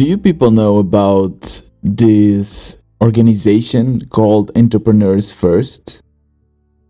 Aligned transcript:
do 0.00 0.06
you 0.06 0.16
people 0.16 0.50
know 0.50 0.78
about 0.78 1.60
this 1.82 2.82
organization 3.02 4.00
called 4.08 4.50
Entrepreneurs 4.56 5.30
First? 5.30 6.00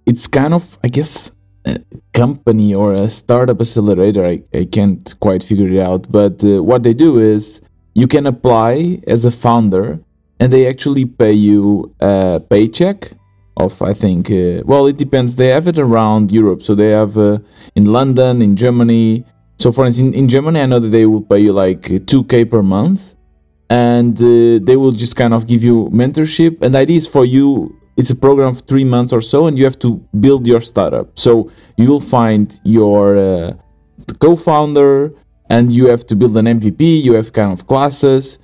It's 0.06 0.28
kind 0.28 0.54
of, 0.54 0.78
I 0.84 0.86
guess, 0.86 1.32
a 1.66 1.80
company 2.12 2.72
or 2.72 2.92
a 2.92 3.10
startup 3.10 3.60
accelerator. 3.60 4.24
I, 4.24 4.44
I 4.54 4.64
can't 4.64 5.12
quite 5.18 5.42
figure 5.42 5.66
it 5.66 5.80
out. 5.80 6.06
But 6.08 6.44
uh, 6.44 6.62
what 6.62 6.84
they 6.84 6.94
do 6.94 7.18
is 7.18 7.60
you 7.96 8.06
can 8.06 8.28
apply 8.28 9.00
as 9.08 9.24
a 9.24 9.32
founder 9.32 9.98
and 10.38 10.52
they 10.52 10.68
actually 10.68 11.04
pay 11.04 11.32
you 11.32 11.92
a 11.98 12.40
paycheck 12.48 13.10
of 13.56 13.82
I 13.82 13.92
think 13.92 14.30
uh, 14.30 14.62
well 14.64 14.86
it 14.86 14.98
depends 14.98 15.34
they 15.34 15.48
have 15.48 15.66
it 15.66 15.78
around 15.78 16.30
Europe 16.30 16.62
so 16.62 16.76
they 16.76 16.90
have 16.90 17.18
uh, 17.18 17.38
in 17.74 17.86
London 17.86 18.40
in 18.40 18.54
Germany 18.54 19.24
so 19.60 19.72
for 19.72 19.84
instance 19.86 20.16
in, 20.16 20.28
Germany 20.28 20.60
I 20.60 20.66
know 20.66 20.80
that 20.80 20.88
they 20.88 21.06
will 21.06 21.22
pay 21.22 21.40
you 21.40 21.52
like 21.52 21.82
2k 21.82 22.50
per 22.50 22.62
month 22.62 23.14
and 23.68 24.16
uh, 24.18 24.58
they 24.66 24.76
will 24.76 24.92
just 24.92 25.14
kind 25.16 25.34
of 25.34 25.46
give 25.46 25.62
you 25.62 25.88
mentorship 25.92 26.62
and 26.62 26.74
the 26.74 26.78
idea 26.78 26.96
is 26.96 27.06
for 27.06 27.24
you 27.24 27.76
it's 27.96 28.10
a 28.10 28.16
program 28.16 28.48
of 28.48 28.60
three 28.62 28.84
months 28.84 29.12
or 29.12 29.20
so 29.20 29.46
and 29.46 29.58
you 29.58 29.64
have 29.64 29.78
to 29.78 29.96
build 30.18 30.46
your 30.46 30.60
startup 30.60 31.06
so 31.18 31.50
you 31.76 31.88
will 31.88 32.00
find 32.00 32.58
your 32.64 33.16
uh, 33.16 33.52
co-founder 34.18 35.12
and 35.50 35.72
you 35.72 35.86
have 35.86 36.06
to 36.06 36.16
build 36.16 36.36
an 36.36 36.46
MVP 36.46 37.02
you 37.02 37.12
have 37.14 37.32
kind 37.32 37.52
of 37.52 37.66
classes 37.66 38.38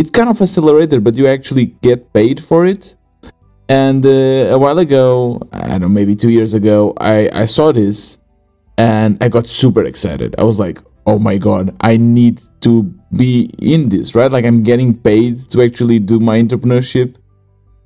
it's 0.00 0.10
kind 0.10 0.30
of 0.30 0.40
accelerated, 0.40 1.04
but 1.04 1.14
you 1.14 1.26
actually 1.26 1.66
get 1.82 2.10
paid 2.14 2.42
for 2.42 2.64
it. 2.64 2.94
And 3.68 4.04
uh, 4.06 4.56
a 4.56 4.58
while 4.58 4.78
ago, 4.78 5.38
I 5.52 5.68
don't 5.68 5.82
know, 5.82 5.88
maybe 5.88 6.16
two 6.16 6.30
years 6.30 6.54
ago, 6.54 6.94
I, 6.98 7.28
I 7.42 7.44
saw 7.44 7.70
this 7.70 8.16
and 8.80 9.18
I 9.20 9.28
got 9.28 9.46
super 9.46 9.84
excited. 9.84 10.34
I 10.38 10.42
was 10.42 10.58
like, 10.58 10.78
oh 11.06 11.18
my 11.18 11.36
god, 11.36 11.76
I 11.82 11.98
need 11.98 12.40
to 12.62 12.84
be 13.14 13.50
in 13.58 13.90
this, 13.90 14.14
right? 14.14 14.32
Like 14.32 14.46
I'm 14.46 14.62
getting 14.62 14.96
paid 14.96 15.50
to 15.50 15.62
actually 15.62 15.98
do 15.98 16.18
my 16.18 16.40
entrepreneurship 16.40 17.16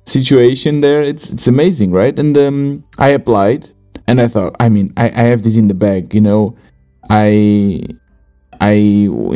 situation 0.05 0.79
there. 0.79 1.01
It's 1.01 1.29
it's 1.29 1.47
amazing, 1.49 1.91
right? 1.91 2.17
And 2.17 2.37
um, 2.37 2.85
I 2.97 3.09
applied 3.09 3.71
and 4.07 4.21
I 4.21 4.29
thought, 4.29 4.55
I 4.57 4.69
mean, 4.69 4.93
I, 4.95 5.07
I 5.09 5.23
have 5.31 5.41
this 5.43 5.57
in 5.57 5.67
the 5.67 5.73
bag, 5.73 6.13
you 6.13 6.21
know. 6.21 6.55
I 7.09 7.81
I 8.61 8.73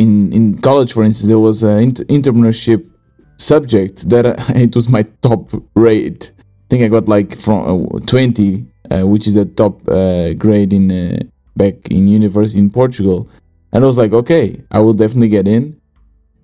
in 0.05 0.31
in 0.31 0.59
college, 0.59 0.93
for 0.93 1.03
instance, 1.03 1.27
there 1.27 1.39
was 1.39 1.63
an 1.63 1.91
entrepreneurship 1.91 2.89
subject 3.35 4.07
that 4.09 4.25
it 4.55 4.77
was 4.77 4.87
my 4.87 5.03
top 5.21 5.51
rate. 5.75 6.31
I 6.37 6.67
think 6.69 6.83
I 6.83 6.87
got 6.87 7.09
like 7.09 7.37
from 7.37 7.89
uh, 7.93 7.99
20, 8.05 8.65
uh, 8.91 9.07
which 9.07 9.27
is 9.27 9.33
the 9.33 9.45
top 9.45 9.85
uh, 9.89 10.33
grade 10.35 10.71
in 10.71 10.91
uh, 10.91 11.19
back 11.55 11.89
in 11.89 12.07
university 12.07 12.59
in 12.59 12.69
Portugal. 12.69 13.29
And 13.71 13.83
I 13.83 13.87
was 13.87 13.97
like, 13.97 14.13
okay, 14.13 14.61
I 14.71 14.79
will 14.79 14.93
definitely 14.93 15.29
get 15.29 15.47
in. 15.47 15.79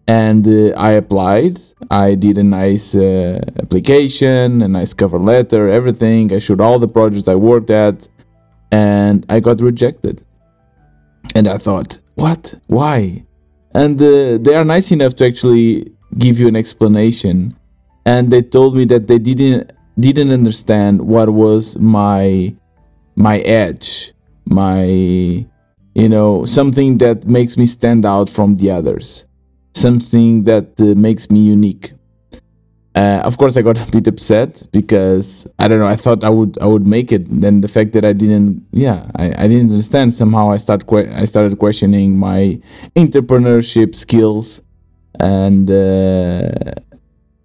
And 0.08 0.48
uh, 0.48 0.78
I 0.78 0.92
applied. 0.92 1.58
I 1.90 2.16
did 2.16 2.38
a 2.38 2.44
nice 2.44 2.94
uh, 2.96 3.42
application, 3.58 4.62
a 4.62 4.68
nice 4.68 4.94
cover 4.94 5.18
letter, 5.18 5.68
everything. 5.68 6.32
I 6.32 6.40
showed 6.40 6.62
all 6.62 6.78
the 6.78 6.88
projects 6.88 7.28
I 7.28 7.36
worked 7.36 7.72
at, 7.72 8.08
and 8.72 9.26
I 9.30 9.40
got 9.40 9.62
rejected. 9.62 10.24
And 11.34 11.48
I 11.48 11.58
thought, 11.58 11.98
what? 12.16 12.54
Why? 12.68 13.26
And 13.74 14.00
uh, 14.00 14.38
they 14.38 14.54
are 14.56 14.64
nice 14.64 14.92
enough 14.92 15.16
to 15.16 15.26
actually 15.26 15.92
give 16.18 16.40
you 16.40 16.48
an 16.48 16.56
explanation. 16.56 17.58
And 18.06 18.30
they 18.30 18.44
told 18.44 18.76
me 18.76 18.86
that 18.86 19.08
they 19.08 19.18
didn't 19.18 19.72
didn't 20.00 20.32
understand 20.32 21.02
what 21.02 21.30
was 21.30 21.78
my 21.80 22.54
my 23.16 23.40
edge, 23.40 24.14
my 24.46 24.86
you 25.96 26.10
know 26.10 26.46
something 26.46 26.98
that 27.00 27.26
makes 27.26 27.58
me 27.58 27.66
stand 27.66 28.06
out 28.06 28.30
from 28.30 28.58
the 28.58 28.72
others, 28.72 29.26
something 29.74 30.44
that 30.44 30.80
uh, 30.80 30.96
makes 30.96 31.30
me 31.30 31.40
unique. 31.40 31.94
Uh, 32.96 33.22
of 33.26 33.38
course, 33.38 33.58
I 33.58 33.62
got 33.62 33.78
a 33.88 33.92
bit 33.92 34.08
upset 34.08 34.64
because 34.72 35.46
I 35.60 35.68
don't 35.68 35.80
know. 35.80 35.88
I 35.88 35.96
thought 35.96 36.24
I 36.24 36.30
would 36.30 36.58
I 36.62 36.66
would 36.66 36.88
make 36.88 37.12
it. 37.12 37.26
Then 37.30 37.62
the 37.62 37.68
fact 37.68 37.94
that 37.94 38.06
I 38.06 38.14
didn't, 38.14 38.66
yeah, 38.72 39.12
I, 39.16 39.46
I 39.46 39.48
didn't 39.48 39.72
understand. 39.72 40.14
Somehow 40.14 40.52
I 40.52 40.58
start 40.58 40.88
que- 40.88 41.12
I 41.14 41.26
started 41.26 41.58
questioning 41.60 42.18
my 42.18 42.62
entrepreneurship 42.96 43.96
skills, 43.96 44.62
and 45.20 45.70
uh, 45.70 46.74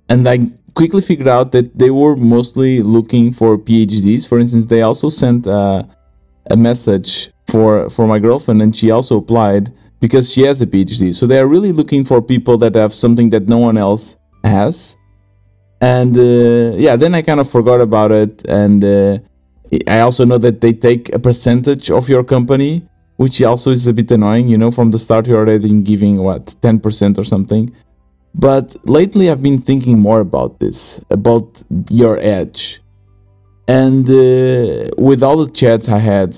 and 0.08 0.28
I 0.28 0.38
quickly 0.74 1.02
figured 1.02 1.28
out 1.28 1.52
that 1.52 1.76
they 1.78 1.90
were 1.90 2.16
mostly 2.16 2.82
looking 2.82 3.32
for 3.32 3.58
PhDs. 3.58 4.28
For 4.28 4.38
instance, 4.38 4.66
they 4.66 4.82
also 4.82 5.08
sent 5.08 5.46
a, 5.46 5.88
a 6.50 6.56
message 6.56 7.30
for 7.48 7.88
for 7.90 8.06
my 8.06 8.18
girlfriend, 8.18 8.62
and 8.62 8.76
she 8.76 8.90
also 8.90 9.18
applied 9.18 9.72
because 10.00 10.32
she 10.32 10.42
has 10.42 10.62
a 10.62 10.66
PhD. 10.66 11.14
So 11.14 11.26
they 11.26 11.38
are 11.38 11.46
really 11.46 11.72
looking 11.72 12.04
for 12.04 12.20
people 12.22 12.56
that 12.58 12.74
have 12.74 12.92
something 12.92 13.30
that 13.30 13.48
no 13.48 13.58
one 13.58 13.76
else 13.76 14.16
has. 14.44 14.96
And 15.80 16.16
uh, 16.16 16.76
yeah 16.76 16.96
then 16.96 17.14
i 17.14 17.22
kind 17.22 17.40
of 17.40 17.50
forgot 17.50 17.80
about 17.80 18.12
it. 18.12 18.46
And 18.48 18.84
uh, 18.84 19.18
i 19.86 20.00
also 20.00 20.24
know 20.24 20.38
that 20.38 20.60
they 20.60 20.72
take 20.72 21.14
a 21.14 21.18
percentage 21.18 21.90
of 21.90 22.08
your 22.08 22.24
company 22.24 22.82
which 23.16 23.42
also 23.42 23.70
is 23.70 23.86
a 23.86 23.92
bit 23.92 24.10
annoying 24.10 24.48
you 24.48 24.56
know 24.56 24.70
from 24.70 24.90
the 24.90 24.98
start 24.98 25.26
you're 25.26 25.38
already 25.38 25.68
giving 25.82 26.16
what 26.16 26.46
10% 26.62 27.18
or 27.18 27.24
something. 27.24 27.74
But 28.34 28.76
lately 28.88 29.30
i've 29.30 29.42
been 29.42 29.58
thinking 29.58 29.98
more 29.98 30.20
about 30.20 30.58
this 30.60 31.00
about 31.10 31.62
your 31.90 32.18
edge 32.18 32.80
and 33.78 34.04
uh, 34.08 34.90
with 34.98 35.20
all 35.22 35.38
the 35.44 35.50
chats 35.60 35.88
i 35.88 35.98
had 35.98 36.30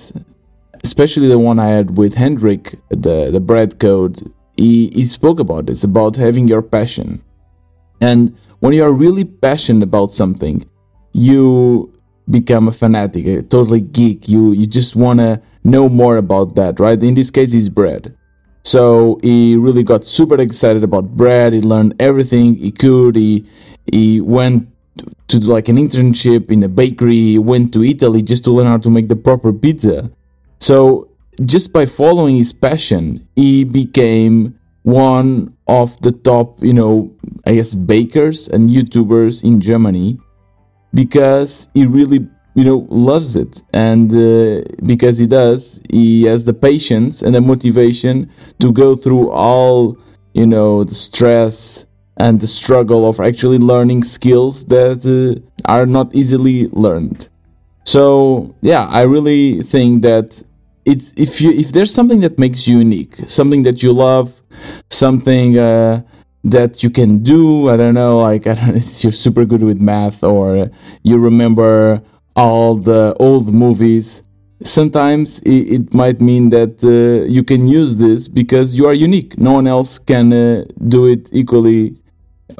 especially 0.84 1.28
the 1.28 1.38
one 1.38 1.58
i 1.58 1.68
had 1.68 1.96
with 1.96 2.14
hendrik 2.14 2.64
the, 3.06 3.30
the 3.30 3.40
bread 3.40 3.78
code 3.78 4.16
he, 4.56 4.90
he 4.98 5.04
spoke 5.06 5.40
about 5.40 5.66
this 5.66 5.82
about 5.82 6.14
having 6.16 6.46
your 6.46 6.62
passion 6.62 7.22
and 8.02 8.36
when 8.62 8.74
you 8.74 8.84
are 8.84 8.92
really 8.92 9.24
passionate 9.24 9.82
about 9.82 10.12
something, 10.12 10.64
you 11.12 11.92
become 12.30 12.68
a 12.68 12.72
fanatic, 12.72 13.26
a 13.26 13.42
totally 13.42 13.80
geek. 13.80 14.28
You 14.28 14.52
you 14.52 14.66
just 14.66 14.96
want 14.96 15.20
to 15.20 15.40
know 15.64 15.88
more 15.88 16.16
about 16.16 16.56
that, 16.56 16.80
right? 16.80 17.00
In 17.02 17.14
this 17.14 17.30
case, 17.30 17.54
it's 17.54 17.68
bread. 17.68 18.16
So 18.64 19.18
he 19.22 19.56
really 19.56 19.82
got 19.82 20.04
super 20.04 20.40
excited 20.40 20.84
about 20.84 21.16
bread. 21.16 21.52
He 21.52 21.60
learned 21.60 21.94
everything 22.00 22.56
he 22.56 22.70
could. 22.70 23.16
He 23.16 23.44
he 23.90 24.20
went 24.20 24.68
to 25.32 25.40
do 25.40 25.46
like 25.46 25.68
an 25.68 25.76
internship 25.76 26.50
in 26.50 26.62
a 26.62 26.68
bakery. 26.68 27.38
Went 27.38 27.72
to 27.72 27.82
Italy 27.82 28.22
just 28.22 28.44
to 28.44 28.50
learn 28.52 28.66
how 28.66 28.78
to 28.78 28.90
make 28.90 29.08
the 29.08 29.16
proper 29.16 29.52
pizza. 29.52 30.10
So 30.60 31.08
just 31.44 31.72
by 31.72 31.86
following 31.86 32.36
his 32.36 32.52
passion, 32.52 33.26
he 33.34 33.64
became 33.64 34.58
one 34.82 35.56
of 35.66 36.00
the 36.02 36.12
top, 36.12 36.62
you 36.62 36.72
know, 36.72 37.10
I 37.46 37.54
guess 37.54 37.74
bakers 37.74 38.48
and 38.48 38.68
YouTubers 38.68 39.42
in 39.42 39.60
Germany 39.60 40.18
because 40.92 41.68
he 41.72 41.86
really, 41.86 42.28
you 42.54 42.64
know, 42.64 42.86
loves 42.90 43.34
it. 43.34 43.62
And 43.72 44.12
uh, 44.12 44.62
because 44.84 45.16
he 45.18 45.26
does, 45.26 45.80
he 45.90 46.24
has 46.24 46.44
the 46.44 46.52
patience 46.52 47.22
and 47.22 47.34
the 47.34 47.40
motivation 47.40 48.30
to 48.60 48.72
go 48.72 48.94
through 48.94 49.30
all, 49.30 49.96
you 50.34 50.46
know, 50.46 50.84
the 50.84 50.94
stress 50.94 51.86
and 52.16 52.40
the 52.40 52.46
struggle 52.46 53.08
of 53.08 53.20
actually 53.20 53.58
learning 53.58 54.04
skills 54.04 54.64
that 54.66 55.06
uh, 55.06 55.40
are 55.70 55.86
not 55.86 56.14
easily 56.14 56.68
learned. 56.68 57.28
So, 57.84 58.54
yeah, 58.60 58.86
I 58.86 59.02
really 59.02 59.62
think 59.62 60.02
that 60.02 60.42
it's 60.84 61.12
if 61.16 61.40
you 61.40 61.50
if 61.50 61.72
there's 61.72 61.92
something 61.92 62.20
that 62.20 62.38
makes 62.38 62.66
you 62.66 62.78
unique, 62.78 63.16
something 63.28 63.62
that 63.64 63.82
you 63.82 63.92
love, 63.92 64.42
something 64.90 65.58
uh, 65.58 66.02
that 66.44 66.82
you 66.82 66.90
can 66.90 67.22
do. 67.22 67.70
I 67.70 67.76
don't 67.76 67.94
know, 67.94 68.18
like 68.18 68.46
I 68.50 68.54
don't 68.54 68.74
know, 68.74 68.80
you're 68.98 69.12
super 69.12 69.44
good 69.44 69.62
with 69.62 69.80
math 69.80 70.22
or 70.22 70.70
you 71.02 71.18
remember 71.18 72.02
all 72.36 72.74
the 72.74 73.16
old 73.18 73.52
movies. 73.54 74.22
Sometimes 74.62 75.40
it, 75.40 75.72
it 75.72 75.94
might 75.94 76.20
mean 76.20 76.50
that 76.50 76.84
uh, 76.84 77.28
you 77.28 77.42
can 77.42 77.66
use 77.66 77.96
this 77.96 78.28
because 78.28 78.74
you 78.74 78.86
are 78.86 78.94
unique. 78.94 79.36
No 79.36 79.52
one 79.52 79.66
else 79.66 79.98
can 79.98 80.32
uh, 80.32 80.64
do 80.86 81.06
it 81.06 81.28
equally 81.32 81.96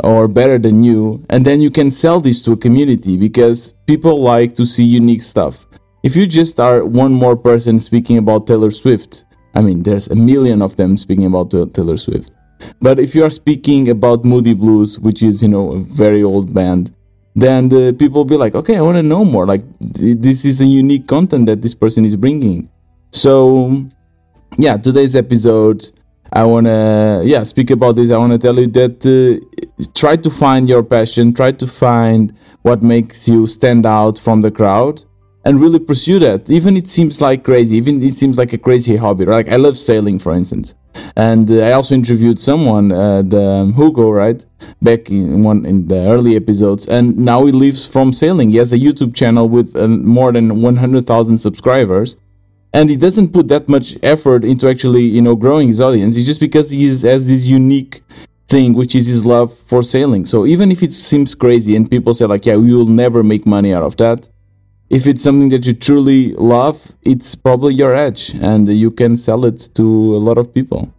or 0.03 0.29
better 0.29 0.59
than 0.59 0.83
you. 0.83 1.25
And 1.31 1.45
then 1.45 1.61
you 1.61 1.71
can 1.71 1.91
sell 1.91 2.21
this 2.21 2.43
to 2.43 2.53
a 2.53 2.57
community 2.57 3.17
because 3.17 3.75
people 3.87 4.21
like 4.21 4.55
to 4.55 4.67
see 4.67 4.85
unique 4.85 5.23
stuff. 5.23 5.67
If 6.03 6.17
you 6.17 6.27
just 6.27 6.59
are 6.59 6.85
one 6.85 7.13
more 7.13 7.37
person 7.37 7.79
speaking 7.79 8.19
about 8.19 8.47
Taylor 8.47 8.71
Swift, 8.71 9.25
I 9.55 9.61
mean, 9.61 9.83
there's 9.83 10.09
a 10.09 10.17
million 10.17 10.63
of 10.63 10.77
them 10.77 10.97
speaking 10.97 11.27
about 11.27 11.51
Taylor 11.51 11.97
Swift. 11.97 12.31
But 12.81 12.99
if 12.99 13.15
you 13.15 13.25
are 13.25 13.31
speaking 13.31 13.89
about 13.91 14.25
Moody 14.25 14.55
Blues, 14.55 14.99
which 14.99 15.23
is, 15.23 15.43
you 15.43 15.49
know, 15.49 15.73
a 15.73 15.79
very 15.79 16.23
old 16.23 16.55
band, 16.55 16.95
then 17.35 17.69
the 17.69 17.95
people 17.99 18.21
will 18.21 18.25
be 18.25 18.37
like, 18.37 18.55
okay, 18.55 18.77
I 18.77 18.81
want 18.83 18.97
to 18.97 19.03
know 19.03 19.25
more. 19.25 19.47
Like, 19.47 19.63
this 19.81 20.45
is 20.45 20.61
a 20.61 20.67
unique 20.67 21.07
content 21.07 21.47
that 21.47 21.63
this 21.63 21.75
person 21.75 22.05
is 22.05 22.17
bringing. 22.17 22.69
So, 23.11 23.85
yeah, 24.59 24.77
today's 24.77 25.17
episode, 25.17 25.89
I 26.33 26.45
want 26.45 26.67
to, 26.67 27.23
yeah, 27.25 27.43
speak 27.43 27.71
about 27.71 27.97
this. 27.97 28.11
I 28.11 28.17
want 28.17 28.33
to 28.33 28.39
tell 28.39 28.59
you 28.59 28.67
that 28.69 29.05
uh, 29.07 29.45
try 29.89 30.17
to 30.17 30.31
find 30.31 30.69
your 30.69 30.83
passion, 30.83 31.33
try 31.33 31.53
to 31.53 31.67
find 31.67 32.35
what 32.63 32.83
makes 32.83 33.29
you 33.29 33.47
stand 33.47 33.87
out 33.87 34.19
from 34.19 34.41
the 34.41 34.51
crowd 34.51 35.03
and 35.45 35.61
really 35.61 35.79
pursue 35.79 36.19
that. 36.21 36.49
Even 36.49 36.77
it 36.77 36.89
seems 36.89 37.21
like 37.21 37.45
crazy, 37.45 37.77
even 37.77 38.03
it 38.03 38.15
seems 38.15 38.39
like 38.39 38.53
a 38.53 38.59
crazy 38.59 38.97
hobby. 38.97 39.25
Right? 39.25 39.47
Like 39.47 39.55
I 39.55 39.57
love 39.57 39.79
sailing, 39.79 40.19
for 40.19 40.33
instance. 40.35 40.75
And 41.17 41.51
uh, 41.51 41.61
I 41.61 41.73
also 41.73 41.95
interviewed 41.95 42.39
someone, 42.39 42.93
uh, 42.93 43.23
the 43.23 43.43
um, 43.43 43.73
Hugo, 43.73 44.11
right, 44.11 44.45
back 44.83 45.11
in 45.11 45.43
one 45.43 45.65
in 45.65 45.89
the 45.89 46.09
early 46.09 46.37
episodes, 46.37 46.87
and 46.87 47.17
now 47.17 47.45
he 47.47 47.53
lives 47.53 47.87
from 47.87 48.13
sailing. 48.13 48.51
He 48.51 48.59
has 48.59 48.73
a 48.73 48.79
YouTube 48.79 49.15
channel 49.15 49.49
with 49.49 49.75
uh, 49.75 49.89
more 49.89 50.33
than 50.33 50.61
100,000 50.61 51.39
subscribers, 51.39 52.17
and 52.75 52.91
he 52.91 52.97
doesn't 52.97 53.33
put 53.33 53.49
that 53.49 53.69
much 53.69 53.97
effort 54.03 54.45
into 54.45 54.69
actually, 54.69 55.03
you 55.03 55.23
know, 55.23 55.37
growing 55.37 55.69
his 55.69 55.81
audience. 55.81 56.17
It's 56.17 56.27
just 56.27 56.41
because 56.41 56.71
he 56.71 56.85
is, 56.85 57.03
has 57.03 57.27
this 57.27 57.47
unique 57.47 58.03
thing, 58.53 58.69
which 58.81 58.95
is 58.95 59.07
his 59.15 59.23
love 59.35 59.51
for 59.71 59.83
sailing. 59.83 60.25
So 60.33 60.47
even 60.47 60.71
if 60.75 60.81
it 60.83 60.93
seems 60.93 61.35
crazy 61.35 61.73
and 61.77 61.91
people 61.91 62.13
say 62.15 62.27
like, 62.27 62.45
yeah, 62.49 62.57
we 62.57 62.73
will 62.77 62.93
never 63.05 63.21
make 63.33 63.45
money 63.47 63.71
out 63.77 63.85
of 63.91 63.97
that 63.97 64.29
if 64.93 65.07
it's 65.07 65.23
something 65.23 65.49
that 65.49 65.67
you 65.67 65.73
truly 65.73 66.35
love, 66.35 66.95
it's 67.01 67.35
probably 67.35 67.73
your 67.73 67.95
edge 67.97 68.35
and 68.35 68.69
you 68.69 68.91
can 68.91 69.17
sell 69.17 69.47
it 69.47 69.71
to 69.75 70.15
a 70.15 70.21
lot 70.29 70.37
of 70.37 70.53
people. 70.53 70.93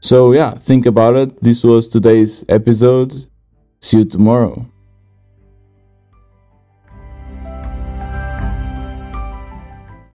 So, 0.00 0.32
yeah, 0.32 0.54
think 0.54 0.84
about 0.84 1.14
it. 1.14 1.40
This 1.40 1.62
was 1.62 1.88
today's 1.88 2.44
episode. 2.48 3.14
See 3.80 3.98
you 3.98 4.04
tomorrow. 4.04 4.66